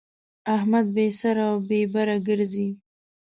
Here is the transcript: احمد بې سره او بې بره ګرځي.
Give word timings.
احمد 0.55 0.85
بې 0.95 1.07
سره 1.21 1.43
او 1.51 1.57
بې 1.67 1.81
بره 1.93 2.17
ګرځي. 2.27 2.67